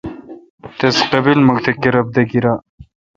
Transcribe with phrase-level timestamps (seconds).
[0.77, 2.59] تس قبیمکھ تہ کرب دہ گیرال۔